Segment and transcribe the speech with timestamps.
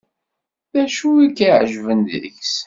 [0.73, 2.53] D acu i k-iεeǧben deg-s.